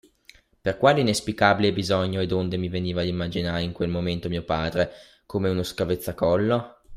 [0.59, 4.91] Per quale inesplicabile bisogno e donde mi veniva d'immaginare in quel momento mio padre,
[5.27, 6.79] come uno scavezzacollo?